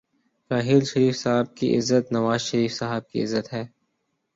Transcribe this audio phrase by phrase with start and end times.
[0.51, 3.63] راحیل شریف صاحب کی عزت نوازشریف صاحب کی عزت ہے۔